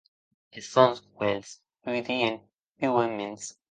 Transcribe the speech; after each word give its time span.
Es 0.59 0.65
sòns 0.73 0.97
uelhs 1.19 1.51
ludien 1.85 2.35
viuaments. 2.79 3.45